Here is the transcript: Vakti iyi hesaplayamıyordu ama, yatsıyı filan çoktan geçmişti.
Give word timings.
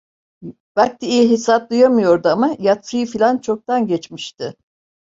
Vakti 0.77 1.05
iyi 1.07 1.29
hesaplayamıyordu 1.31 2.29
ama, 2.29 2.55
yatsıyı 2.59 3.05
filan 3.05 3.37
çoktan 3.37 3.87
geçmişti. 3.87 4.53